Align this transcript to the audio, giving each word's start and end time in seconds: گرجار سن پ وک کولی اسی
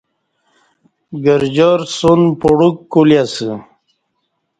گرجار 1.23 1.79
سن 1.97 2.21
پ 2.39 2.41
وک 2.57 2.77
کولی 2.91 3.17
اسی 3.23 3.49